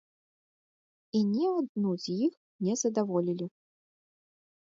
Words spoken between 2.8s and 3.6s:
задаволілі.